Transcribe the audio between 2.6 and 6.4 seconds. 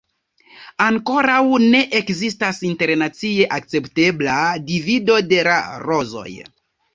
internacie akceptebla divido de la rozoj.